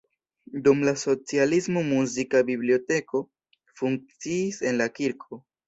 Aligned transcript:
Dum 0.67 0.79
la 0.87 0.93
socialismo 1.01 1.83
muzika 1.91 2.43
biblioteko 2.49 3.23
funkciis 3.83 4.61
en 4.73 4.85
la 4.85 4.93
kirko. 5.01 5.45